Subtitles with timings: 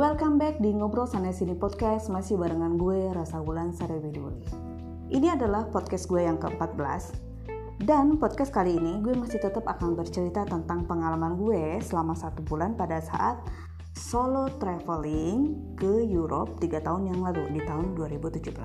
[0.00, 2.08] welcome back di Ngobrol Sana Sini Podcast.
[2.08, 4.40] Masih barengan gue, Rasa Wulan Sarewiduri
[5.12, 7.20] Ini adalah podcast gue yang ke-14
[7.84, 12.80] Dan podcast kali ini gue masih tetap akan bercerita tentang pengalaman gue selama satu bulan
[12.80, 13.44] pada saat
[13.92, 18.56] solo traveling ke Europe 3 tahun yang lalu di tahun 2017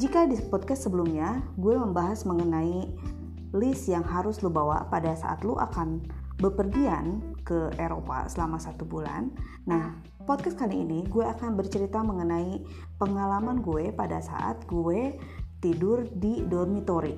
[0.00, 2.88] Jika di podcast sebelumnya gue membahas mengenai
[3.52, 6.00] list yang harus lo bawa pada saat lo akan
[6.40, 9.30] bepergian ke Eropa selama satu bulan.
[9.66, 12.62] Nah, podcast kali ini gue akan bercerita mengenai
[12.98, 15.18] pengalaman gue pada saat gue
[15.62, 17.14] tidur di dormitory.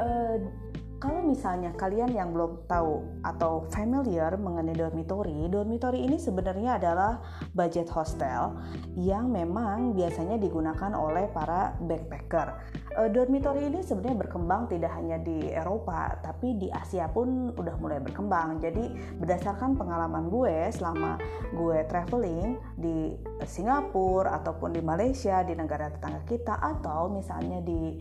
[0.00, 0.63] Uh,
[1.04, 7.20] kalau misalnya kalian yang belum tahu atau familiar mengenai dormitory, dormitory ini sebenarnya adalah
[7.52, 8.56] budget hostel
[8.96, 12.56] yang memang biasanya digunakan oleh para backpacker.
[12.96, 18.00] Uh, dormitory ini sebenarnya berkembang tidak hanya di Eropa, tapi di Asia pun udah mulai
[18.00, 18.64] berkembang.
[18.64, 18.88] Jadi
[19.20, 21.20] berdasarkan pengalaman gue selama
[21.52, 23.12] gue traveling di
[23.44, 28.00] Singapura ataupun di Malaysia, di negara tetangga kita atau misalnya di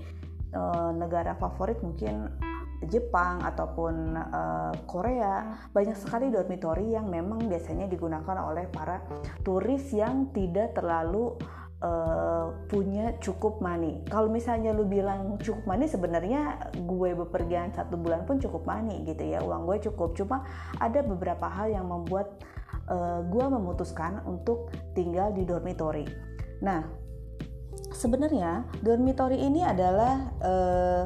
[0.55, 2.52] uh, negara favorit mungkin
[2.89, 9.03] Jepang ataupun uh, Korea banyak sekali dormitory yang memang biasanya digunakan oleh para
[9.43, 11.35] turis yang tidak terlalu
[11.83, 14.01] uh, punya cukup money.
[14.07, 19.23] Kalau misalnya lu bilang cukup money, sebenarnya gue bepergian satu bulan pun cukup money gitu
[19.27, 20.15] ya, uang gue cukup.
[20.15, 20.47] Cuma
[20.79, 22.39] ada beberapa hal yang membuat
[22.87, 26.07] uh, gue memutuskan untuk tinggal di dormitory.
[26.63, 26.87] Nah,
[27.91, 31.03] sebenarnya dormitory ini adalah uh,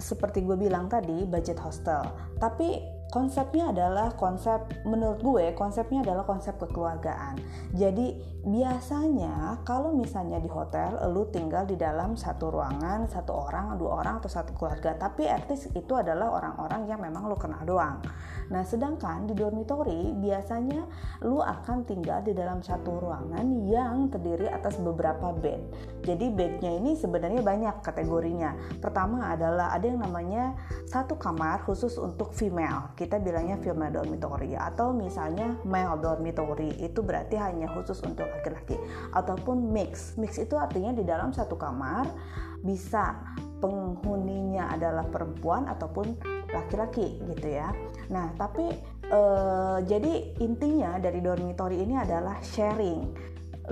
[0.00, 2.02] seperti gue bilang tadi budget hostel.
[2.40, 7.42] Tapi konsepnya adalah konsep menurut gue konsepnya adalah konsep kekeluargaan.
[7.74, 8.14] Jadi
[8.46, 14.22] biasanya kalau misalnya di hotel lu tinggal di dalam satu ruangan satu orang dua orang
[14.22, 14.94] atau satu keluarga.
[14.94, 17.98] Tapi artis itu adalah orang-orang yang memang lu kenal doang.
[18.54, 20.86] Nah sedangkan di dormitory biasanya
[21.26, 25.60] lu akan tinggal di dalam satu ruangan yang terdiri atas beberapa bed.
[26.06, 28.78] Jadi bednya ini sebenarnya banyak kategorinya.
[28.78, 30.54] Pertama adalah ada yang namanya
[30.86, 37.40] satu kamar khusus untuk female kita bilangnya female dormitory atau misalnya male dormitory itu berarti
[37.40, 38.76] hanya khusus untuk laki-laki.
[39.16, 40.20] Ataupun mix.
[40.20, 42.04] Mix itu artinya di dalam satu kamar
[42.60, 43.16] bisa
[43.64, 46.12] penghuninya adalah perempuan ataupun
[46.52, 47.72] laki-laki gitu ya.
[48.12, 48.68] Nah tapi
[49.08, 53.16] eh, jadi intinya dari dormitory ini adalah sharing.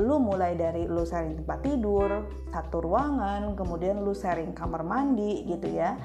[0.00, 5.68] Lu mulai dari lu sharing tempat tidur satu ruangan kemudian lu sharing kamar mandi gitu
[5.68, 6.00] ya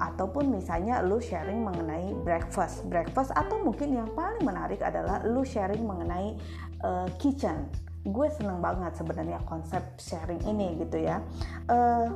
[0.00, 2.88] ataupun misalnya lu sharing mengenai breakfast.
[2.88, 6.40] Breakfast atau mungkin yang paling menarik adalah lu sharing mengenai
[6.82, 7.68] uh, kitchen.
[8.08, 11.20] Gue seneng banget sebenarnya konsep sharing ini gitu ya.
[11.68, 12.08] Uh,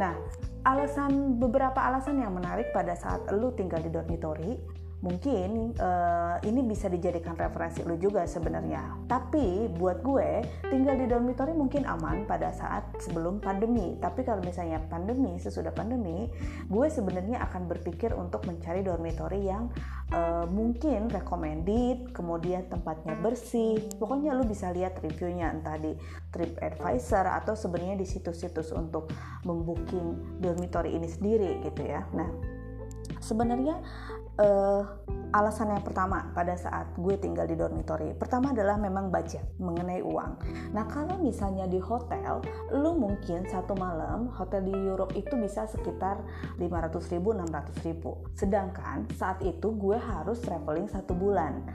[0.00, 0.16] nah
[0.64, 4.56] alasan beberapa alasan yang menarik pada saat lu tinggal di dormitory
[5.04, 9.04] mungkin uh, ini bisa dijadikan referensi lu juga sebenarnya.
[9.04, 10.40] Tapi buat gue
[10.72, 14.00] tinggal di dormitory mungkin aman pada saat sebelum pandemi.
[14.00, 16.32] Tapi kalau misalnya pandemi sesudah pandemi,
[16.66, 19.68] gue sebenarnya akan berpikir untuk mencari dormitory yang
[20.16, 23.76] uh, mungkin recommended, kemudian tempatnya bersih.
[24.00, 25.92] Pokoknya lu bisa lihat reviewnya entah di
[26.32, 29.12] TripAdvisor atau sebenarnya di situs-situs untuk
[29.44, 32.04] membooking dormitory ini sendiri gitu ya.
[32.16, 32.28] Nah,
[33.20, 33.80] sebenarnya
[34.38, 34.84] uh,
[35.34, 40.38] alasan yang pertama pada saat gue tinggal di dormitory pertama adalah memang budget mengenai uang.
[40.70, 46.22] Nah kalau misalnya di hotel lu mungkin satu malam hotel di Europe itu bisa sekitar
[46.60, 48.10] 500 ribu 600 ribu.
[48.38, 51.66] Sedangkan saat itu gue harus traveling satu bulan.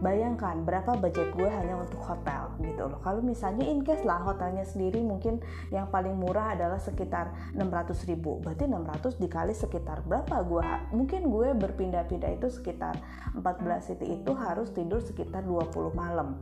[0.00, 3.04] Bayangkan berapa budget gue hanya untuk hotel gitu loh.
[3.04, 8.40] Kalau misalnya in case lah hotelnya sendiri mungkin yang paling murah adalah sekitar 600 ribu.
[8.40, 10.64] Berarti 600 dikali sekitar berapa gue
[10.96, 12.96] mungkin gue berpindah-pindah itu sekitar
[13.36, 16.38] 14 city itu harus tidur sekitar 20 malam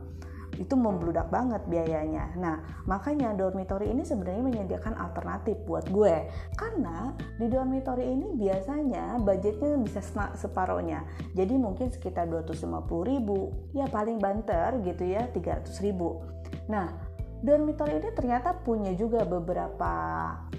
[0.59, 2.35] itu membludak banget biayanya.
[2.35, 6.27] Nah, makanya dormitory ini sebenarnya menyediakan alternatif buat gue.
[6.59, 10.03] Karena di dormitory ini biasanya budgetnya bisa
[10.35, 11.07] separohnya.
[11.31, 12.75] Jadi mungkin sekitar 250
[13.07, 16.19] ribu, ya paling banter gitu ya 300 ribu.
[16.67, 17.08] Nah,
[17.39, 19.91] dormitory ini ternyata punya juga beberapa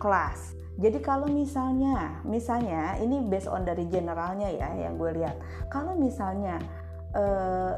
[0.00, 0.56] kelas.
[0.81, 5.37] Jadi kalau misalnya, misalnya ini based on dari generalnya ya yang gue lihat.
[5.69, 6.56] Kalau misalnya
[7.12, 7.77] uh,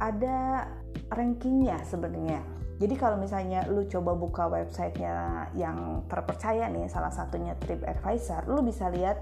[0.00, 0.64] ada
[1.12, 2.40] rankingnya sebenarnya.
[2.78, 8.86] Jadi kalau misalnya lu coba buka websitenya yang terpercaya nih, salah satunya TripAdvisor, lu bisa
[8.86, 9.18] lihat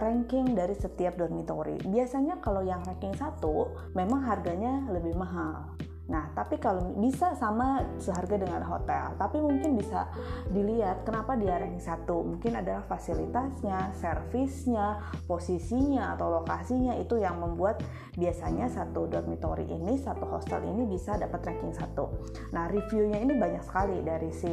[0.00, 1.76] ranking dari setiap dormitory.
[1.84, 5.76] Biasanya kalau yang ranking satu, memang harganya lebih mahal
[6.06, 10.06] Nah, tapi kalau bisa sama seharga dengan hotel, tapi mungkin bisa
[10.54, 12.22] dilihat kenapa dia ranking satu.
[12.22, 17.82] Mungkin adalah fasilitasnya, servisnya, posisinya atau lokasinya itu yang membuat
[18.14, 22.06] biasanya satu dormitory ini, satu hostel ini bisa dapat ranking satu.
[22.54, 24.50] Nah, reviewnya ini banyak sekali dari si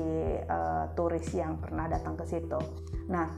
[0.50, 2.58] uh, turis yang pernah datang ke situ.
[3.14, 3.30] Nah,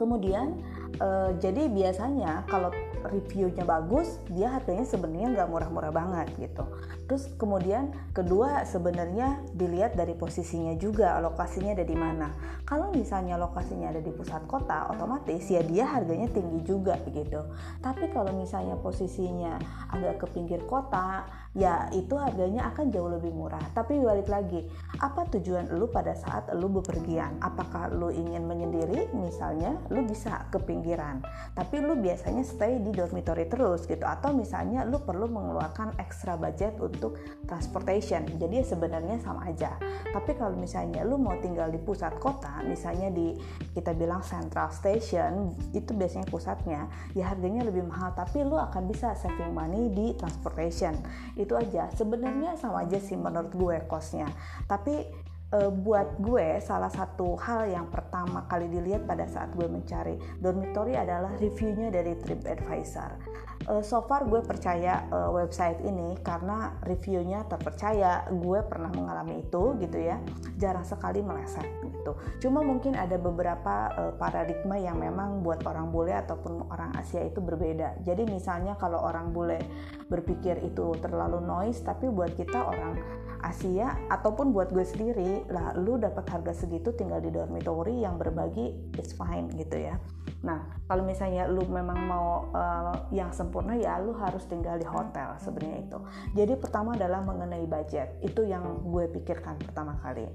[0.00, 0.56] kemudian
[1.04, 2.72] uh, jadi biasanya kalau
[3.06, 6.64] reviewnya bagus dia harganya sebenarnya nggak murah-murah banget gitu.
[7.08, 12.30] Terus kemudian kedua sebenarnya dilihat dari posisinya juga lokasinya ada di mana.
[12.68, 17.50] Kalau misalnya lokasinya ada di pusat kota otomatis ya dia harganya tinggi juga gitu.
[17.82, 19.58] Tapi kalau misalnya posisinya
[19.90, 23.62] agak ke pinggir kota ya itu harganya akan jauh lebih murah.
[23.74, 24.62] Tapi balik lagi
[25.02, 27.42] apa tujuan lu pada saat lu bepergian?
[27.42, 29.10] Apakah lu ingin menyendiri?
[29.18, 31.18] Misalnya lu bisa ke pinggiran.
[31.58, 34.06] Tapi lu biasanya stay di dormitory terus gitu.
[34.06, 37.18] Atau misalnya lu perlu mengeluarkan extra budget untuk
[37.50, 38.22] transportation.
[38.38, 39.74] Jadi ya sebenarnya sama aja.
[40.14, 43.34] Tapi kalau misalnya lu mau tinggal di pusat kota misalnya di
[43.74, 46.86] kita bilang central station itu biasanya pusatnya
[47.18, 48.14] ya harganya lebih mahal.
[48.14, 50.94] Tapi lu akan bisa saving money di transportation
[51.42, 51.88] itu aja.
[51.96, 54.28] Sebenarnya sama aja sih menurut gue kosnya.
[54.68, 55.08] Tapi
[55.50, 60.94] e, buat gue salah satu hal yang pertama kali dilihat pada saat gue mencari dormitory
[60.94, 63.40] adalah reviewnya dari TripAdvisor.
[63.68, 68.24] Uh, so far gue percaya uh, website ini karena reviewnya terpercaya.
[68.32, 70.16] Gue pernah mengalami itu gitu ya.
[70.56, 72.16] Jarang sekali meleset gitu.
[72.40, 78.00] Cuma mungkin ada beberapa paradigma yang memang buat orang bule ataupun orang Asia itu berbeda.
[78.00, 79.60] Jadi misalnya kalau orang bule
[80.08, 82.96] berpikir itu terlalu noise tapi buat kita orang
[83.40, 88.92] Asia ataupun buat gue sendiri lah lu dapat harga segitu tinggal di dormitory yang berbagi
[88.96, 89.96] it's fine gitu ya.
[90.40, 95.36] Nah kalau misalnya lu memang mau uh, yang sempurna ya lu harus tinggal di hotel
[95.40, 95.98] sebenarnya itu.
[96.36, 98.20] Jadi pertama adalah mengenai budget.
[98.24, 100.28] Itu yang gue pikirkan pertama kali.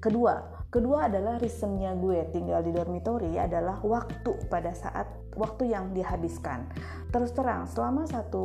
[0.00, 6.68] Kedua kedua adalah reasonnya gue tinggal di dormitory adalah waktu pada saat waktu yang dihabiskan.
[7.12, 8.44] Terus terang selama satu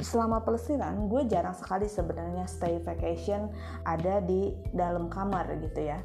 [0.00, 3.52] selama pelesiran gue jarang sekali sebenarnya stay vacation
[3.84, 6.00] ada di dalam kamar gitu ya.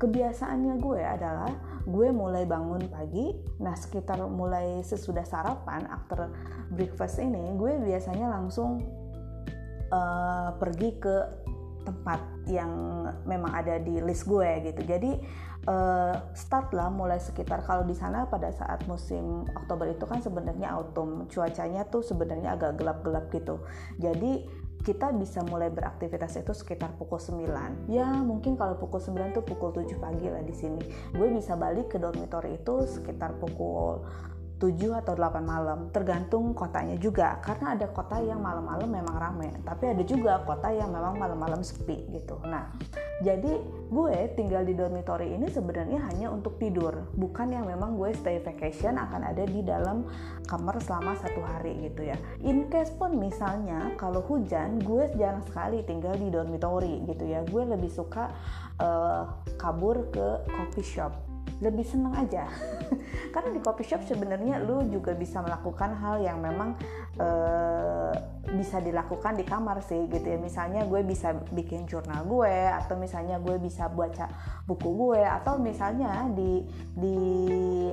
[0.00, 1.52] Kebiasaannya gue adalah
[1.84, 6.28] gue mulai bangun pagi nah sekitar mulai sesudah sarapan after
[6.72, 8.84] breakfast ini gue biasanya langsung
[9.92, 11.16] uh, pergi ke
[11.82, 12.70] tempat yang
[13.24, 14.82] memang ada di list gue gitu.
[14.84, 15.20] Jadi
[15.66, 17.64] uh, start lah mulai sekitar.
[17.64, 21.26] Kalau di sana pada saat musim Oktober itu kan sebenarnya autumn.
[21.28, 23.60] Cuacanya tuh sebenarnya agak gelap-gelap gitu.
[24.00, 29.44] Jadi kita bisa mulai beraktivitas itu sekitar pukul 9 ya mungkin kalau pukul 9 tuh
[29.44, 30.80] pukul 7 pagi lah di sini.
[31.12, 34.00] Gue bisa balik ke dormitory itu sekitar pukul
[34.60, 35.88] 7 atau 8 malam.
[35.88, 40.92] Tergantung kotanya juga karena ada kota yang malam-malam memang rame tapi ada juga kota yang
[40.92, 42.36] memang malam-malam sepi gitu.
[42.44, 42.68] Nah
[43.24, 43.60] jadi
[43.90, 48.96] gue tinggal di dormitory ini sebenarnya hanya untuk tidur bukan yang memang gue stay vacation
[48.96, 50.08] akan ada di dalam
[50.44, 52.16] kamar selama satu hari gitu ya.
[52.44, 57.40] In case pun misalnya kalau hujan gue jarang sekali tinggal di dormitory gitu ya.
[57.48, 58.28] Gue lebih suka
[58.76, 59.24] uh,
[59.56, 61.29] kabur ke coffee shop
[61.60, 62.48] lebih seneng aja.
[63.34, 66.74] Karena di coffee shop sebenarnya lu juga bisa melakukan hal yang memang
[67.18, 68.14] uh,
[68.50, 70.38] bisa dilakukan di kamar sih gitu ya.
[70.38, 74.26] Misalnya gue bisa bikin jurnal gue atau misalnya gue bisa baca
[74.66, 77.16] buku gue atau misalnya di di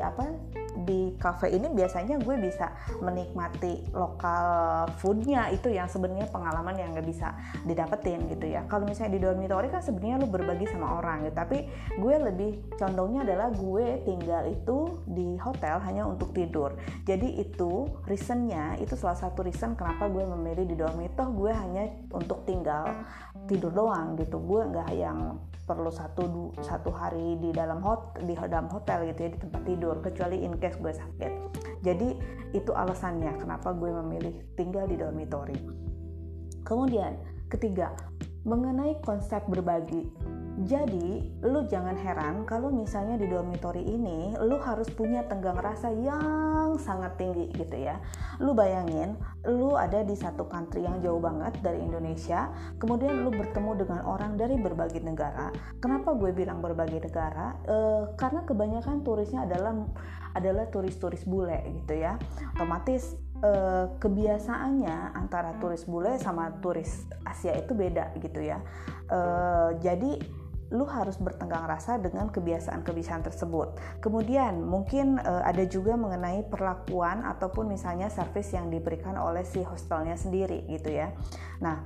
[0.01, 0.29] apa
[0.77, 2.69] di cafe ini biasanya gue bisa
[3.01, 5.49] menikmati lokal foodnya.
[5.49, 7.33] Itu yang sebenarnya pengalaman yang gak bisa
[7.65, 8.65] didapetin gitu ya.
[8.69, 11.35] Kalau misalnya di dormitory kan sebenarnya lu berbagi sama orang gitu.
[11.37, 11.57] Tapi
[11.97, 16.77] gue lebih condongnya adalah gue tinggal itu di hotel hanya untuk tidur.
[17.09, 22.43] Jadi itu reasonnya itu salah satu reason kenapa gue memilih di dormitory gue hanya untuk
[22.43, 23.07] tinggal
[23.47, 24.35] tidur doang gitu.
[24.43, 29.29] Gue nggak yang perlu satu satu hari di dalam hot di dalam hotel gitu ya
[29.31, 31.31] di tempat tidur kecuali in case gue sakit.
[31.87, 35.87] Jadi itu alasannya kenapa gue memilih tinggal di dormitory
[36.67, 37.15] kemudian
[37.47, 37.95] ketiga
[38.43, 40.07] mengenai konsep berbagi
[40.57, 46.81] jadi, lu jangan heran kalau misalnya di dormitory ini lu harus punya tenggang rasa yang
[46.81, 48.01] sangat tinggi gitu ya.
[48.41, 49.13] Lu bayangin,
[49.45, 52.49] lu ada di satu country yang jauh banget dari Indonesia,
[52.81, 55.53] kemudian lu bertemu dengan orang dari berbagai negara.
[55.77, 57.53] Kenapa gue bilang berbagai negara?
[57.61, 57.77] E,
[58.17, 59.77] karena kebanyakan turisnya adalah
[60.33, 62.21] adalah turis-turis bule gitu ya.
[62.53, 68.61] Otomatis eh, kebiasaannya antara turis bule sama turis Asia itu beda gitu ya.
[69.09, 70.21] Eh, jadi
[70.71, 73.79] lu harus bertenggang rasa dengan kebiasaan-kebiasaan tersebut.
[74.03, 80.19] Kemudian mungkin uh, ada juga mengenai perlakuan ataupun misalnya service yang diberikan oleh si hostelnya
[80.19, 81.15] sendiri gitu ya.
[81.63, 81.81] Nah,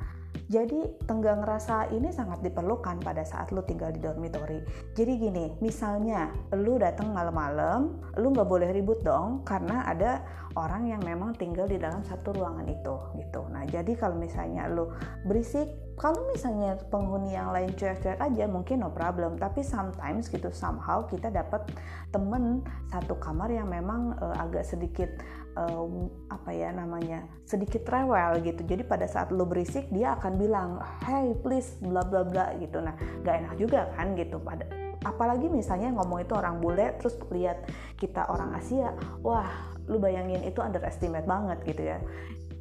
[0.51, 4.63] Jadi tenggang rasa ini sangat diperlukan pada saat lu tinggal di dormitory.
[4.95, 10.23] Jadi gini, misalnya lu datang malam-malam, lu nggak boleh ribut dong karena ada
[10.59, 13.47] orang yang memang tinggal di dalam satu ruangan itu gitu.
[13.47, 14.91] Nah jadi kalau misalnya lu
[15.23, 19.38] berisik, kalau misalnya penghuni yang lain cuek-cuek aja mungkin no problem.
[19.38, 21.67] Tapi sometimes gitu somehow kita dapat
[22.10, 25.10] temen satu kamar yang memang uh, agak sedikit
[25.55, 28.62] um, apa ya namanya sedikit rewel gitu.
[28.65, 30.69] Jadi pada saat lo berisik dia akan bilang
[31.05, 32.81] hey please bla bla bla gitu.
[32.81, 34.41] Nah gak enak juga kan gitu.
[34.41, 34.65] Pada
[35.01, 37.65] apalagi misalnya ngomong itu orang bule terus lihat
[37.98, 38.93] kita orang Asia
[39.25, 39.50] wah
[39.89, 41.98] lu bayangin itu underestimate banget gitu ya.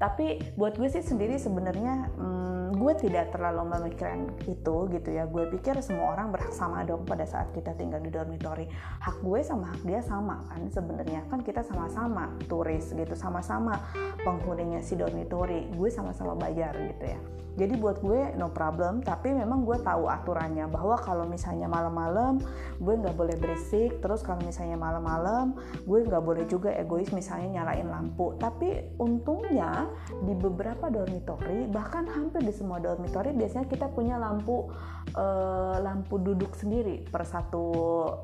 [0.01, 5.27] Tapi buat gue sih sendiri sebenarnya hmm, gue tidak terlalu memikirkan itu gitu ya.
[5.27, 8.71] Gue pikir semua orang berhak sama dong pada saat kita tinggal di dormitory
[9.03, 11.27] hak gue sama hak dia sama kan sebenarnya.
[11.29, 13.79] Kan kita sama-sama turis gitu sama-sama
[14.23, 17.21] penghuninya si dormitory gue sama-sama bayar gitu ya.
[17.59, 19.03] Jadi buat gue no problem.
[19.03, 22.39] Tapi memang gue tahu aturannya bahwa kalau misalnya malam-malam
[22.79, 23.99] gue nggak boleh berisik.
[23.99, 28.33] Terus kalau misalnya malam-malam gue nggak boleh juga egois misalnya nyalain lampu.
[28.39, 29.91] Tapi untungnya
[30.23, 34.69] di beberapa dormitory bahkan hampir di semua dormitory biasanya kita punya lampu
[35.17, 37.65] uh, lampu duduk sendiri per satu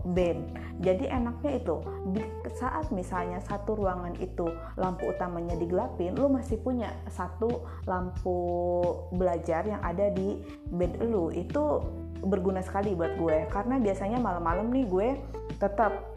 [0.04, 0.36] bed.
[0.84, 1.80] Jadi enaknya itu
[2.12, 2.20] di
[2.52, 4.44] saat misalnya satu ruangan itu
[4.76, 8.36] lampu utamanya digelapin lu masih punya satu lampu
[9.16, 11.32] belajar yang ada di bed lu.
[11.32, 11.80] Itu
[12.20, 15.08] berguna sekali buat gue karena biasanya malam-malam nih gue
[15.56, 16.12] tetap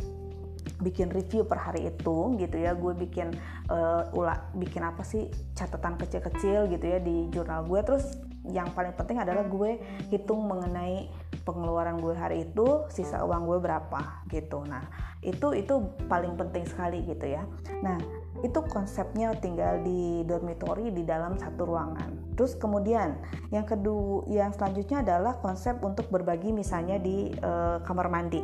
[0.79, 2.73] bikin review per hari itu gitu ya.
[2.73, 3.35] Gue bikin
[3.69, 7.79] uh, ula bikin apa sih catatan kecil-kecil gitu ya di jurnal gue.
[7.83, 8.05] Terus
[8.47, 9.77] yang paling penting adalah gue
[10.09, 11.11] hitung mengenai
[11.43, 14.63] pengeluaran gue hari itu sisa uang gue berapa gitu.
[14.65, 14.83] Nah
[15.19, 17.43] itu itu paling penting sekali gitu ya.
[17.83, 17.99] Nah
[18.39, 22.35] itu konsepnya tinggal di dormitory di dalam satu ruangan.
[22.39, 23.19] Terus kemudian
[23.51, 28.39] yang kedua yang selanjutnya adalah konsep untuk berbagi misalnya di uh, kamar mandi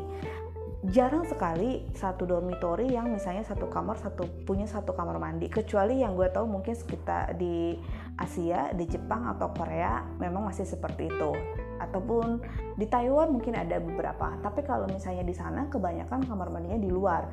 [0.84, 5.48] jarang sekali satu dormitory yang misalnya satu kamar satu punya satu kamar mandi.
[5.48, 7.80] Kecuali yang gue tahu mungkin sekitar di
[8.20, 11.32] Asia di Jepang atau Korea memang masih seperti itu.
[11.80, 12.44] Ataupun
[12.76, 14.36] di Taiwan mungkin ada beberapa.
[14.44, 17.24] Tapi kalau misalnya di sana kebanyakan kamar mandinya di luar.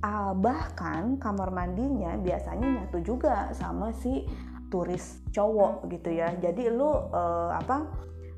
[0.00, 4.24] Uh, bahkan kamar mandinya biasanya nyatu juga sama si
[4.72, 6.32] turis cowok gitu ya.
[6.40, 7.84] Jadi lu uh, apa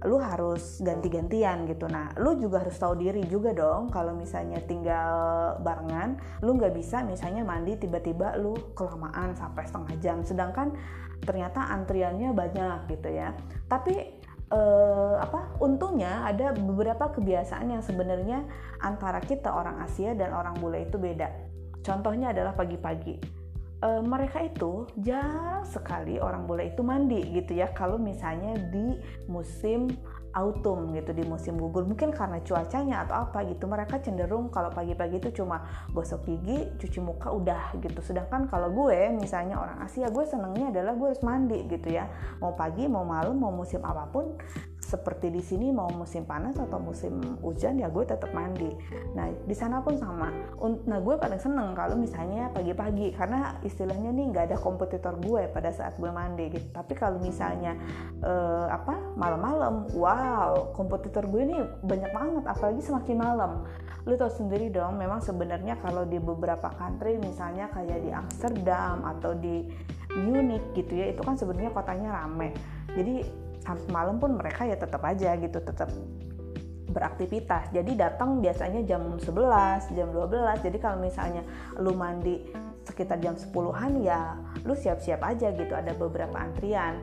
[0.06, 1.86] lu harus ganti-gantian gitu.
[1.86, 7.06] Nah lu juga harus tahu diri juga dong kalau misalnya tinggal barengan lu nggak bisa
[7.06, 10.18] misalnya mandi tiba-tiba lu kelamaan sampai setengah jam.
[10.26, 10.74] Sedangkan
[11.22, 13.34] ternyata antriannya banyak gitu ya.
[13.70, 13.94] Tapi
[14.50, 18.44] eh, apa untungnya ada beberapa kebiasaan yang sebenarnya
[18.82, 21.30] antara kita orang Asia dan orang bule itu beda.
[21.82, 23.41] Contohnya adalah pagi-pagi
[23.82, 27.74] e, mereka itu jarang sekali orang bule itu mandi gitu ya.
[27.74, 28.96] Kalau misalnya di
[29.26, 29.90] musim
[30.32, 31.84] autumn gitu di musim gugur.
[31.84, 33.68] Mungkin karena cuacanya atau apa gitu.
[33.68, 38.00] Mereka cenderung kalau pagi-pagi itu cuma gosok gigi cuci muka udah gitu.
[38.00, 42.08] Sedangkan kalau gue misalnya orang Asia gue senengnya adalah gue harus mandi gitu ya.
[42.40, 44.36] Mau pagi mau malam mau musim apa pun
[44.92, 48.68] seperti di sini mau musim panas atau musim hujan ya gue tetap mandi.
[49.16, 50.28] Nah di sana pun sama.
[50.84, 55.72] Nah gue paling seneng kalau misalnya pagi-pagi karena istilahnya nih nggak ada kompetitor gue pada
[55.72, 56.68] saat gue mandi gitu.
[56.76, 57.72] Tapi kalau misalnya
[58.20, 62.44] uh, apa malam-malam, wow kompetitor gue ini banyak banget.
[62.44, 63.52] Apalagi semakin malam.
[64.04, 69.30] Lu tau sendiri dong, memang sebenarnya kalau di beberapa country misalnya kayak di Amsterdam atau
[69.32, 69.62] di
[70.12, 72.50] Munich gitu ya, itu kan sebenarnya kotanya rame.
[72.92, 73.22] Jadi
[73.90, 75.88] malam pun mereka ya tetap aja gitu tetap
[76.92, 81.42] beraktivitas jadi datang biasanya jam 11 jam 12 jadi kalau misalnya
[81.80, 82.44] lu mandi
[82.84, 84.36] sekitar jam 10-an ya
[84.68, 87.00] lu siap-siap aja gitu ada beberapa antrian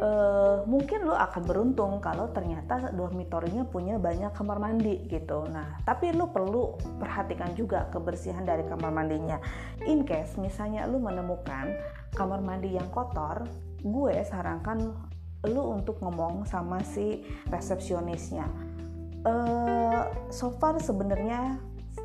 [0.00, 5.48] uh, mungkin lu akan beruntung kalau ternyata dormitorinya punya banyak kamar mandi gitu.
[5.48, 9.40] Nah, tapi lu perlu perhatikan juga kebersihan dari kamar mandinya.
[9.88, 11.72] In case misalnya lu menemukan
[12.12, 13.44] kamar mandi yang kotor,
[13.80, 14.92] gue sarankan
[15.48, 18.46] lu untuk ngomong sama si resepsionisnya.
[19.26, 21.58] Uh, so far sebenarnya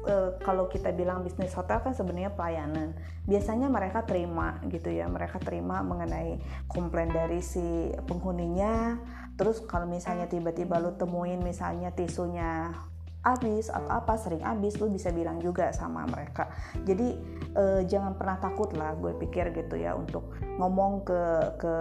[0.10, 2.98] uh, kalau kita bilang bisnis hotel kan sebenarnya pelayanan.
[3.29, 8.98] Biasanya mereka terima gitu ya, mereka terima mengenai komplain dari si penghuninya.
[9.38, 12.74] Terus kalau misalnya tiba-tiba lu temuin misalnya tisunya
[13.21, 16.49] habis atau apa sering habis lu bisa bilang juga sama mereka
[16.85, 17.17] jadi
[17.53, 21.21] eh, jangan pernah takut lah gue pikir gitu ya untuk ngomong ke
[21.61, 21.73] ke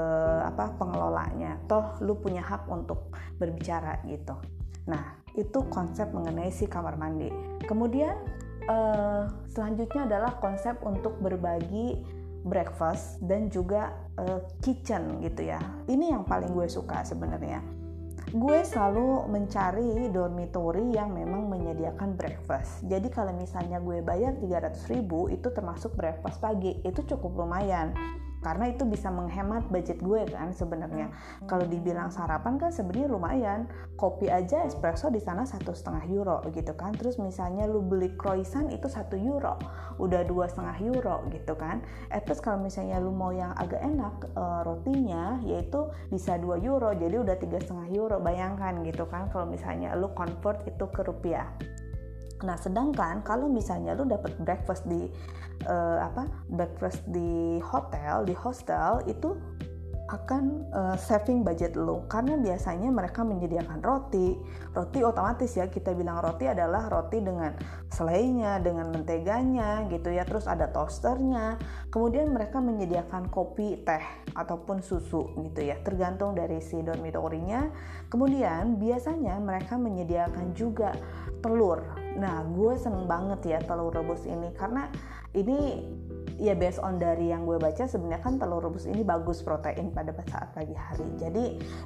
[0.44, 3.08] apa pengelolanya toh lu punya hak untuk
[3.40, 4.36] berbicara gitu
[4.84, 7.32] nah itu konsep mengenai si kamar mandi
[7.64, 8.20] kemudian
[8.68, 15.60] eh, selanjutnya adalah konsep untuk berbagi breakfast dan juga uh, kitchen gitu ya.
[15.88, 17.60] Ini yang paling gue suka sebenarnya.
[18.30, 22.84] Gue selalu mencari dormitory yang memang menyediakan breakfast.
[22.84, 27.96] Jadi kalau misalnya gue bayar 300 ribu itu termasuk breakfast pagi, itu cukup lumayan
[28.40, 31.12] karena itu bisa menghemat budget gue kan sebenarnya.
[31.44, 33.60] Kalau dibilang sarapan kan sebenarnya lumayan.
[34.00, 36.96] Kopi aja espresso di sana satu setengah euro gitu kan.
[36.96, 39.60] Terus misalnya lu beli croissant itu satu euro.
[40.00, 41.84] Udah dua setengah euro gitu kan.
[42.08, 46.96] Eh terus kalau misalnya lu mau yang agak enak e, rotinya yaitu bisa 2 euro.
[46.96, 48.16] Jadi udah tiga setengah euro.
[48.24, 51.44] Bayangkan gitu kan kalau misalnya lu convert itu ke rupiah
[52.42, 55.08] Nah, sedangkan kalau misalnya lu dapat breakfast di
[55.68, 59.36] uh, apa breakfast di hotel di hostel itu
[60.10, 64.34] akan uh, saving budget lo karena biasanya mereka menyediakan roti.
[64.74, 67.54] Roti otomatis ya kita bilang roti adalah roti dengan
[67.86, 71.62] selainya dengan menteganya gitu ya terus ada toasternya.
[71.94, 74.02] Kemudian mereka menyediakan kopi teh
[74.34, 77.70] ataupun susu gitu ya tergantung dari si dormitorinya.
[78.10, 80.90] Kemudian biasanya mereka menyediakan juga
[81.38, 84.50] telur nah gue seneng banget ya telur rebus ini.
[84.56, 84.90] Karena
[85.36, 85.84] ini
[86.40, 90.10] ya based on dari yang gue baca sebenarnya kan telur rebus ini bagus protein pada
[90.26, 91.06] saat pagi hari.
[91.20, 91.44] Jadi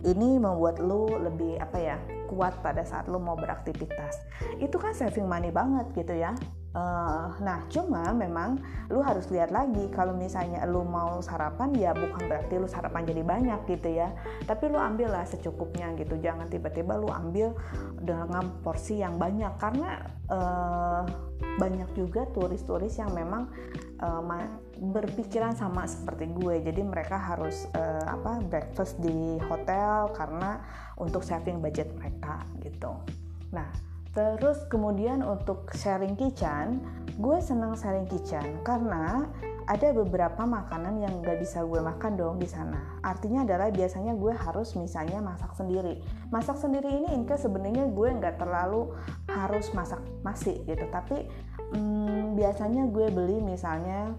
[0.09, 1.97] ini membuat lu lebih apa ya
[2.31, 4.23] kuat pada saat lu mau beraktivitas.
[4.63, 6.33] Itu kan saving money banget gitu ya
[6.75, 8.59] Uh, nah, cuma memang
[8.91, 13.23] lu harus lihat lagi kalau misalnya lu mau sarapan ya bukan berarti lu sarapan jadi
[13.23, 14.11] banyak gitu ya.
[14.43, 16.19] Tapi lu ambil lah secukupnya gitu.
[16.19, 17.55] Jangan tiba-tiba lu ambil
[18.03, 20.03] dengan porsi yang banyak karena
[20.35, 21.07] uh,
[21.63, 23.47] banyak juga turis-turis yang memang
[24.03, 24.23] uh,
[24.75, 26.59] berpikiran sama seperti gue.
[26.59, 30.59] Jadi mereka harus uh, apa breakfast di hotel karena
[30.99, 32.99] untuk saving budget mereka gitu.
[33.55, 36.79] Nah, Terus kemudian untuk sharing kitchen,
[37.19, 39.27] gue senang sharing kitchen karena
[39.65, 43.01] ada beberapa makanan yang gak bisa gue makan dong di sana.
[43.03, 45.99] Artinya adalah biasanya gue harus misalnya masak sendiri.
[46.29, 48.93] Masak sendiri ini inka sebenarnya gue nggak terlalu
[49.27, 51.27] harus masak nasi gitu, tapi
[51.75, 54.13] hmm, biasanya gue beli misalnya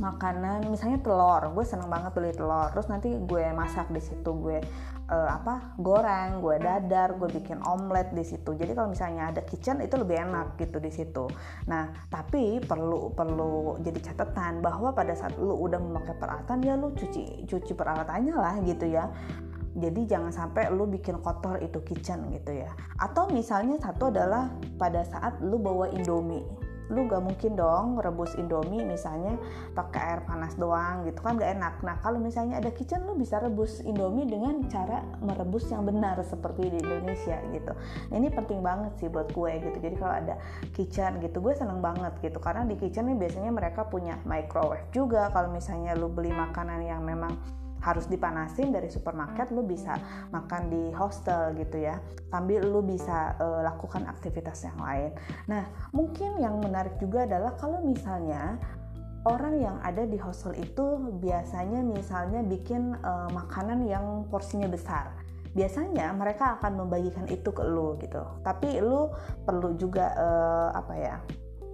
[0.00, 2.72] makanan misalnya telur gue seneng banget beli telur.
[2.72, 4.58] Terus nanti gue masak di situ gue
[5.12, 8.56] uh, apa goreng gue dadar gue bikin omelet di situ.
[8.56, 11.28] Jadi kalau misalnya ada kitchen itu lebih enak gitu di situ.
[11.68, 16.96] Nah tapi perlu perlu jadi catatan bahwa pada saat lu udah memakai peralatan ya lu
[16.96, 19.12] cuci cuci peralatannya lah gitu ya.
[19.72, 22.72] Jadi jangan sampai lu bikin kotor itu kitchen gitu ya.
[23.00, 26.61] Atau misalnya satu adalah pada saat lu bawa indomie
[26.92, 29.40] lu gak mungkin dong rebus indomie misalnya
[29.72, 31.74] pakai air panas doang gitu kan gak enak.
[31.80, 36.68] Nah kalau misalnya ada kitchen lu bisa rebus indomie dengan cara merebus yang benar seperti
[36.68, 37.72] di Indonesia gitu.
[38.12, 39.78] Nah, ini penting banget sih buat gue gitu.
[39.80, 40.34] Jadi kalau ada
[40.76, 42.36] kitchen gitu gue seneng banget gitu.
[42.38, 45.32] Karena di kitchen nih biasanya mereka punya microwave juga.
[45.32, 49.98] Kalau misalnya lu beli makanan yang memang harus dipanasin dari supermarket lu bisa
[50.30, 51.98] makan di hostel gitu ya.
[52.30, 55.10] Sambil lu bisa uh, lakukan aktivitas yang lain.
[55.50, 58.56] Nah mungkin yang menarik juga adalah kalau misalnya
[59.26, 65.14] orang yang ada di hostel itu biasanya misalnya bikin uh, makanan yang porsinya besar.
[65.52, 68.24] Biasanya mereka akan membagikan itu ke lu gitu.
[68.40, 69.12] Tapi lu
[69.44, 71.16] perlu juga uh, apa ya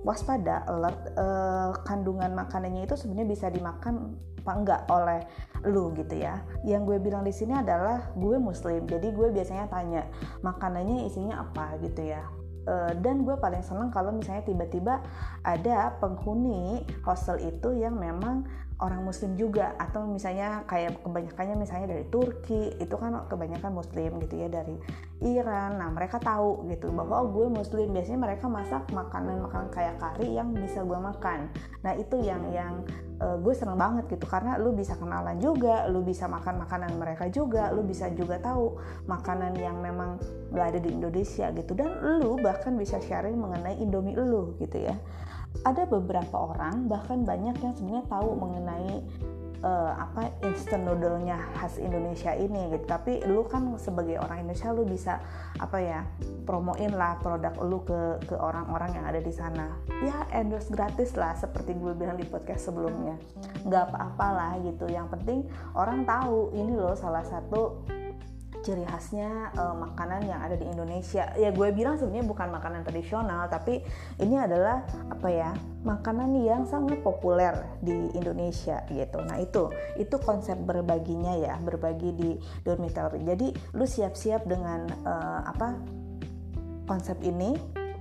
[0.07, 4.15] waspada alert uh, kandungan makanannya itu sebenarnya bisa dimakan
[4.49, 5.21] apa enggak oleh
[5.69, 6.41] lu gitu ya.
[6.65, 10.09] Yang gue bilang di sini adalah gue muslim jadi gue biasanya tanya
[10.41, 11.77] makanannya isinya apa?
[11.85, 12.25] gitu ya.
[12.65, 15.05] Uh, dan gue paling seneng kalau misalnya tiba-tiba
[15.45, 18.45] ada penghuni hostel itu yang memang
[18.79, 24.35] orang muslim juga atau misalnya kayak kebanyakannya misalnya dari Turki itu kan kebanyakan muslim gitu
[24.39, 24.79] ya dari
[25.25, 25.83] Iran.
[25.83, 27.91] Nah mereka tahu gitu bahwa oh, gue muslim.
[27.91, 31.51] Biasanya mereka masak makanan makanan kayak kari yang bisa gue makan.
[31.83, 32.87] Nah itu yang yang
[33.21, 34.27] uh, gue seneng banget gitu.
[34.27, 38.79] Karena lu bisa kenalan juga lu bisa makan makanan mereka juga lu bisa juga tahu
[39.07, 40.19] makanan yang memang
[40.55, 41.73] gak ada di Indonesia gitu.
[41.75, 44.97] Dan lu bahkan bisa sharing mengenai Indomie lu gitu ya.
[45.65, 49.01] Ada beberapa orang bahkan banyak yang sebenarnya tahu mengenai
[49.63, 52.85] uh, apa instant noodle-nya khas Indonesia ini gitu.
[52.87, 55.23] Tapi lu kan sebagai orang Indonesia lu bisa
[55.59, 56.01] apa ya
[56.47, 59.75] promoin lah produk lu ke ke orang-orang yang ada di sana.
[60.05, 63.19] Ya endorse gratis lah seperti gue bilang di podcast sebelumnya.
[63.67, 64.87] Gak apa-apa lah gitu.
[64.87, 65.39] Yang penting
[65.75, 67.98] orang tahu ini loh salah satu
[68.65, 71.31] ciri khasnya uh, makanan yang ada di Indonesia.
[71.39, 73.81] Ya gue bilang sebenarnya bukan makanan tradisional, tapi
[74.19, 75.51] ini adalah apa ya
[75.87, 79.23] makanan yang sangat populer di Indonesia gitu.
[79.23, 82.31] Nah itu itu konsep berbaginya ya, berbagi di
[82.67, 83.23] dormitory.
[83.23, 85.79] Jadi lu siap-siap dengan uh, apa
[86.89, 87.53] konsep ini,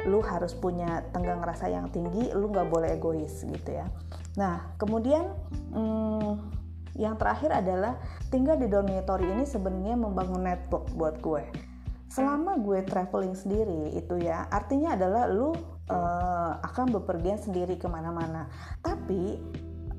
[0.08, 3.88] lu harus punya tenggang rasa yang tinggi, lu nggak boleh egois gitu ya
[4.38, 5.34] Nah, kemudian
[5.74, 6.57] hmm,
[6.98, 7.96] yang terakhir adalah
[8.34, 11.46] tinggal di dormitory ini sebenarnya membangun network buat gue.
[12.10, 15.54] Selama gue traveling sendiri itu ya, artinya adalah lu
[15.94, 18.50] uh, akan bepergian sendiri ke mana-mana.
[18.82, 19.38] Tapi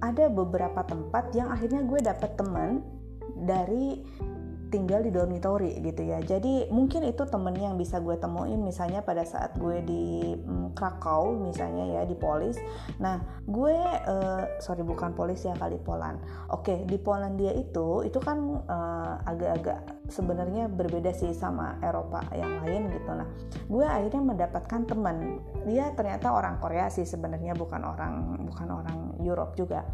[0.03, 2.83] ada beberapa tempat yang akhirnya gue dapet teman
[3.47, 4.03] dari
[4.69, 6.21] tinggal di dormitory gitu ya.
[6.23, 11.35] Jadi mungkin itu temen yang bisa gue temuin misalnya pada saat gue di mm, Krakow
[11.37, 12.61] misalnya ya di Polis.
[13.01, 13.77] Nah gue
[14.07, 16.21] uh, sorry bukan Polis ya kali Poland
[16.53, 22.93] oke di Polandia itu itu kan uh, agak-agak sebenarnya berbeda sih sama Eropa yang lain
[22.93, 23.11] gitu.
[23.13, 23.29] Nah
[23.69, 29.57] gue akhirnya mendapatkan teman dia ternyata orang Korea sih sebenarnya bukan orang bukan orang Europe
[29.57, 29.85] juga.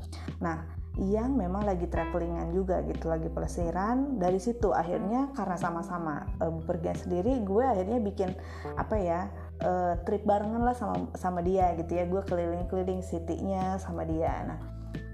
[0.43, 4.19] Nah yang memang lagi travelingan juga gitu lagi pelesiran.
[4.23, 8.31] Dari situ akhirnya karena sama-sama bepergian sendiri gue akhirnya bikin
[8.79, 9.21] apa ya
[9.67, 12.07] uh, trip barengan lah sama sama dia gitu ya.
[12.07, 14.31] Gue keliling-keliling city-nya sama dia.
[14.47, 14.59] Nah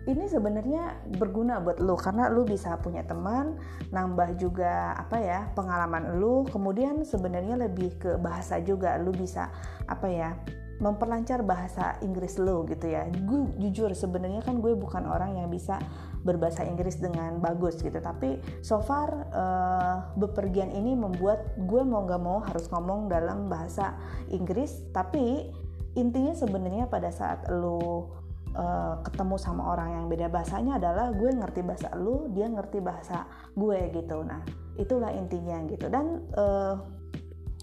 [0.09, 3.57] ini sebenarnya berguna buat lo karena lo bisa punya teman
[3.93, 9.01] nambah juga apa ya pengalaman lo kemudian sebenarnya lebih ke bahasa juga.
[9.01, 9.49] Lo bisa
[9.89, 10.37] apa ya
[10.81, 15.77] memperlancar bahasa Inggris lo gitu ya gue jujur sebenarnya kan gue bukan orang yang bisa
[16.25, 22.21] berbahasa Inggris dengan bagus gitu tapi so far uh, bepergian ini membuat gue mau gak
[22.21, 23.97] mau harus ngomong dalam bahasa
[24.33, 25.53] Inggris tapi
[25.95, 28.17] intinya sebenarnya pada saat lo
[28.51, 33.23] Uh, ketemu sama orang yang beda bahasanya adalah gue ngerti bahasa lo, dia ngerti bahasa
[33.55, 34.27] gue gitu.
[34.27, 34.43] Nah,
[34.75, 35.87] itulah intinya gitu.
[35.87, 36.75] Dan uh,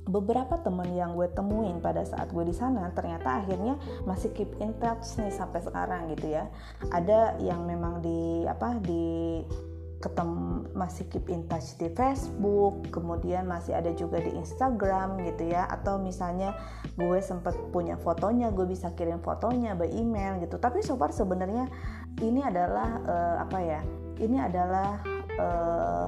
[0.08, 3.76] beberapa teman yang gue temuin pada saat gue di sana ternyata akhirnya
[4.08, 6.48] masih keep in touch nih sampai sekarang gitu ya
[6.90, 9.44] ada yang memang di apa di
[9.98, 15.66] ketemu masih keep in touch di Facebook, kemudian masih ada juga di Instagram gitu ya,
[15.66, 16.54] atau misalnya
[16.94, 20.62] gue sempat punya fotonya, gue bisa kirim fotonya by email gitu.
[20.62, 21.66] Tapi so far sebenarnya
[22.22, 23.82] ini adalah uh, apa ya?
[24.22, 25.02] Ini adalah
[25.42, 26.08] uh,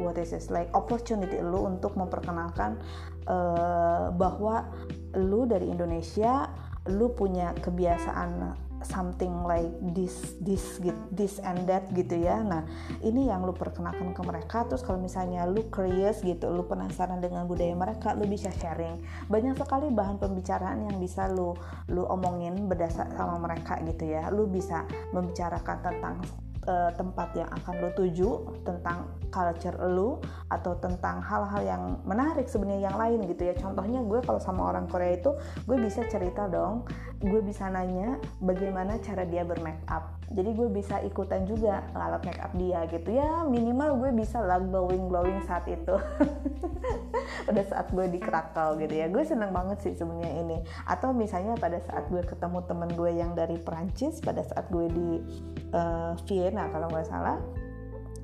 [0.00, 2.80] what is this like opportunity lu untuk memperkenalkan
[3.26, 4.70] uh, bahwa
[5.16, 6.50] lu dari Indonesia
[6.86, 10.78] lu punya kebiasaan something like this this
[11.10, 12.38] this and that gitu ya.
[12.44, 12.62] Nah
[13.02, 14.62] ini yang lu perkenalkan ke mereka.
[14.68, 19.00] Terus kalau misalnya lu curious gitu lu penasaran dengan budaya mereka lu bisa sharing.
[19.26, 21.56] Banyak sekali bahan pembicaraan yang bisa lu
[21.90, 24.28] lu omongin berdasar sama mereka gitu ya.
[24.30, 26.16] Lu bisa membicarakan tentang
[26.66, 28.30] uh, tempat yang akan lo tuju
[28.66, 33.54] tentang culture lo atau tentang hal-hal yang menarik sebenarnya yang lain gitu ya.
[33.56, 35.32] Contohnya gue kalau sama orang Korea itu
[35.64, 36.86] gue bisa cerita dong.
[37.22, 42.36] Gue bisa nanya bagaimana cara dia bermake up jadi gue bisa ikutan juga ngalap make
[42.44, 43.08] up dia gitu.
[43.08, 45.96] Ya minimal gue bisa lah glowing glowing saat itu.
[47.48, 49.08] Pada saat gue di Krakow gitu ya.
[49.08, 50.58] Gue seneng banget sih sebenarnya ini.
[50.84, 55.08] Atau misalnya pada saat gue ketemu temen gue yang dari Perancis pada saat gue di
[55.72, 57.40] uh, Vienna kalau nggak salah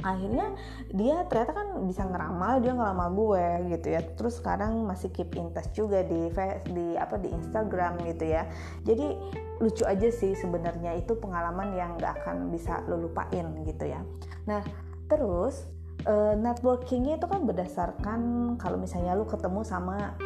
[0.03, 0.55] akhirnya
[0.91, 4.01] dia ternyata kan bisa ngeramal dia ngeramal gue gitu ya.
[4.19, 6.29] Terus sekarang masih keep in touch juga di
[6.71, 8.47] di apa di Instagram gitu ya.
[8.83, 9.17] Jadi
[9.63, 14.03] lucu aja sih sebenarnya itu pengalaman yang gak akan bisa lo lupain gitu ya.
[14.47, 14.63] Nah
[15.07, 15.71] terus
[16.07, 18.21] uh, networkingnya itu kan berdasarkan
[18.59, 20.19] kalau misalnya lu ketemu sama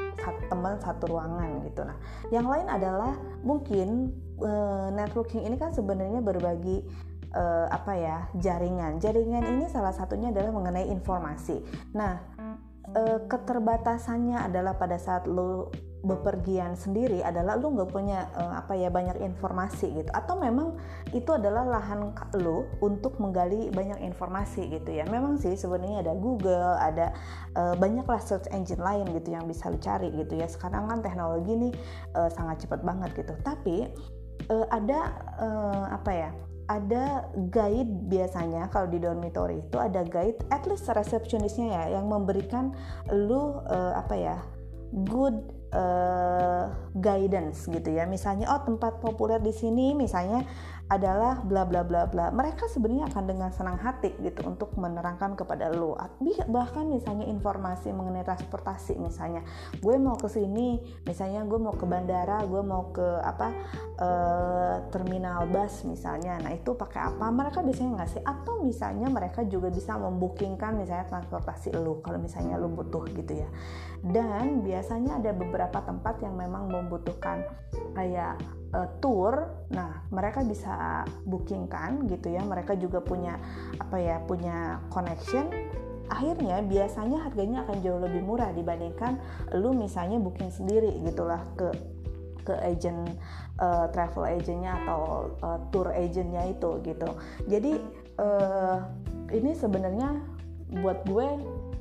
[0.51, 1.87] teman satu ruangan gitu.
[1.87, 1.97] Nah
[2.35, 3.15] yang lain adalah
[3.47, 4.11] mungkin
[4.43, 6.83] uh, networking ini kan sebenarnya berbagi
[7.37, 8.97] uh, apa ya jaringan.
[8.97, 11.61] Jaringan ini salah satunya adalah mengenai informasi.
[11.93, 12.17] Nah,
[12.97, 15.69] uh, keterbatasannya adalah pada saat lo
[16.07, 20.79] bepergian sendiri adalah lu nggak punya uh, apa ya banyak informasi gitu atau memang
[21.11, 26.79] itu adalah lahan lu untuk menggali banyak informasi gitu ya memang sih sebenarnya ada Google
[26.79, 27.11] ada
[27.59, 31.53] uh, banyaklah search engine lain gitu yang bisa lu cari gitu ya sekarang kan teknologi
[31.59, 31.73] nih
[32.15, 33.91] uh, sangat cepat banget gitu tapi
[34.47, 35.11] uh, ada
[35.43, 36.31] uh, apa ya
[36.67, 42.75] ada guide biasanya kalau di dormitory itu ada guide at least resepsionisnya ya yang memberikan
[43.15, 44.37] lu uh, apa ya
[45.07, 46.65] good uh,
[46.97, 50.49] guidance gitu ya misalnya oh tempat populer di sini misalnya
[50.87, 52.31] adalah bla bla bla bla.
[52.31, 55.99] Mereka sebenarnya akan dengan senang hati gitu untuk menerangkan kepada lo.
[56.47, 59.43] Bahkan misalnya informasi mengenai transportasi misalnya,
[59.83, 63.51] gue mau ke sini, misalnya gue mau ke bandara, gue mau ke apa
[63.99, 66.39] uh, terminal bus misalnya.
[66.39, 67.35] Nah itu pakai apa?
[67.35, 72.71] Mereka biasanya ngasih atau misalnya mereka juga bisa membookingkan misalnya transportasi lo kalau misalnya lo
[72.71, 73.51] butuh gitu ya.
[74.07, 77.45] Dan biasanya ada beberapa tempat yang memang membutuhkan
[77.97, 78.39] kayak
[78.75, 82.43] uh, tour, nah mereka bisa booking kan gitu ya.
[82.45, 83.39] Mereka juga punya
[83.81, 85.49] apa ya punya connection.
[86.07, 89.19] Akhirnya biasanya harganya akan jauh lebih murah dibandingkan
[89.59, 91.75] lu misalnya booking sendiri gitulah ke
[92.47, 93.19] ke agent
[93.59, 97.11] uh, travel agentnya atau uh, tour agentnya itu gitu
[97.51, 97.83] jadi
[98.23, 98.87] uh,
[99.35, 100.23] ini sebenarnya
[100.83, 101.27] buat gue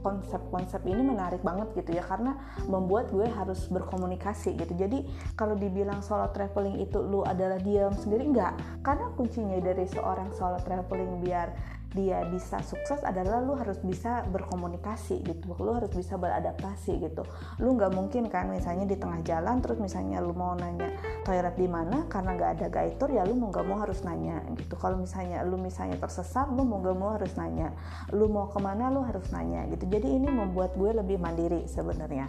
[0.06, 2.38] konsep-konsep ini menarik banget gitu ya karena
[2.70, 4.78] membuat gue harus berkomunikasi gitu.
[4.78, 5.02] Jadi
[5.34, 8.54] kalau dibilang solo traveling itu lu adalah diam sendiri enggak.
[8.86, 11.50] Karena kuncinya dari seorang solo traveling biar
[11.96, 15.56] dia bisa sukses adalah lu harus bisa berkomunikasi gitu.
[15.56, 17.24] Lu harus bisa beradaptasi gitu.
[17.64, 20.92] Lu nggak mungkin kan misalnya di tengah jalan terus misalnya lu mau nanya
[21.24, 24.44] toilet di mana karena nggak ada guide tour ya lu mau nggak mau harus nanya
[24.60, 24.76] gitu.
[24.76, 27.72] Kalau misalnya lu misalnya tersesat lu mau nggak mau harus nanya.
[28.12, 29.88] Lu mau ke mana lu harus nanya gitu.
[29.88, 32.28] Jadi ini membuat gue lebih mandiri sebenarnya.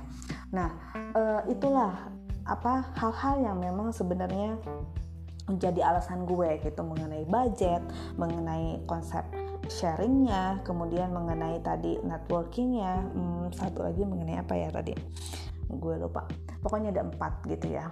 [0.55, 0.71] Nah
[1.13, 2.15] uh, itulah
[2.47, 4.55] apa hal-hal yang memang sebenarnya
[5.47, 7.83] menjadi alasan gue gitu mengenai budget,
[8.19, 9.23] mengenai konsep
[9.69, 14.95] sharingnya, kemudian mengenai tadi networkingnya, hmm, satu lagi mengenai apa ya tadi,
[15.71, 16.27] gue lupa.
[16.63, 17.91] Pokoknya ada empat gitu ya.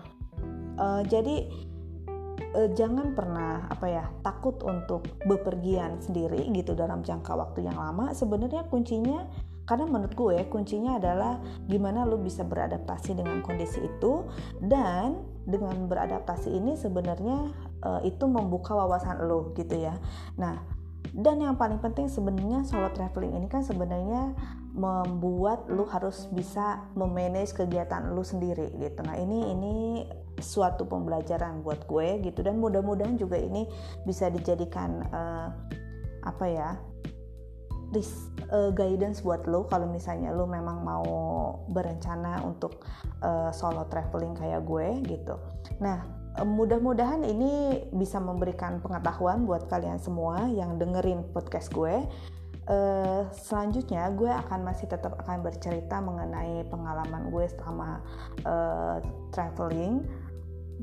[0.74, 1.46] Uh, jadi
[2.58, 8.10] uh, jangan pernah apa ya takut untuk bepergian sendiri gitu dalam jangka waktu yang lama.
[8.14, 9.26] Sebenarnya kuncinya
[9.64, 14.28] karena menurut gue kuncinya adalah gimana lo bisa beradaptasi dengan kondisi itu
[14.60, 17.48] dan dengan beradaptasi ini sebenarnya
[17.80, 19.96] uh, itu membuka wawasan lo gitu ya.
[20.36, 20.73] Nah,
[21.14, 24.34] dan yang paling penting sebenarnya solo traveling ini kan sebenarnya
[24.74, 28.98] membuat lu harus bisa memanage kegiatan lu sendiri gitu.
[29.06, 29.74] Nah, ini ini
[30.42, 33.70] suatu pembelajaran buat gue gitu dan mudah-mudahan juga ini
[34.02, 35.54] bisa dijadikan uh,
[36.26, 36.70] apa ya?
[38.50, 41.06] uh, guidance buat lo kalau misalnya lo memang mau
[41.70, 42.82] berencana untuk
[43.22, 45.38] uh, solo traveling kayak gue gitu.
[45.78, 52.02] Nah, mudah-mudahan ini bisa memberikan pengetahuan buat kalian semua yang dengerin podcast gue.
[52.64, 58.00] Uh, selanjutnya gue akan masih tetap akan bercerita mengenai pengalaman gue selama
[58.48, 59.04] uh,
[59.36, 60.00] traveling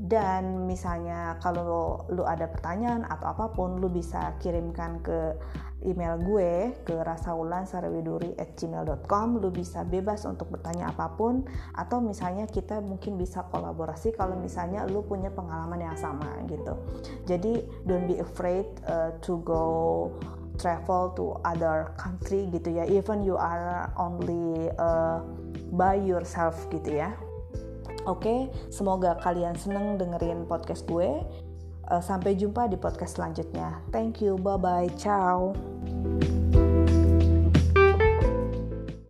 [0.01, 5.37] dan misalnya kalau lu ada pertanyaan atau apa pun lu bisa kirimkan ke
[5.85, 11.45] email gue ke rasaulansarawiduri@gmail.com lu bisa bebas untuk bertanya apa pun.
[11.77, 16.73] Atau misalnya kita mungkin bisa kolaborasi kalau misalnya lu punya pengalaman yang sama gitu.
[17.29, 20.09] Jadi don't be afraid uh, to go
[20.57, 22.89] travel to other country gitu ya.
[22.89, 25.21] Even you are only uh,
[25.77, 27.13] by yourself gitu ya
[28.09, 31.21] Oke, semoga kalian seneng dengerin podcast gue.
[31.91, 33.83] Uh, sampai jumpa di podcast selanjutnya.
[33.91, 35.51] Thank you, bye bye, ciao.